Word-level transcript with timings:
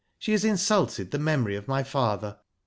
She 0.17 0.31
has 0.31 0.43
insulted 0.43 1.11
the 1.11 1.19
memory 1.19 1.55
of 1.55 1.67
my 1.67 1.83
father. 1.83 2.39